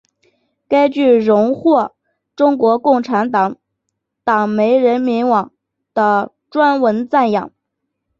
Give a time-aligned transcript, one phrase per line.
[0.67, 1.93] 该剧荣获
[2.35, 3.57] 中国共产党
[4.23, 5.53] 党媒人民网
[5.93, 7.51] 的专文赞扬。